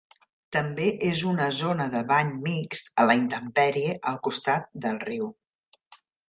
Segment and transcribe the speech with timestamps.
[0.55, 5.29] També és una zona de bany mixt a la intempèrie al costat del riu.